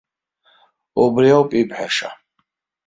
Убри 1.03 1.29
ауп 1.37 1.49
ибҳәаша! 1.59 2.09